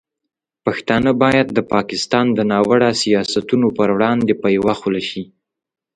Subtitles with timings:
[0.65, 5.23] پښتانه باید د پاکستان د ناوړه سیاستونو پر وړاندې په یوه خوله شي.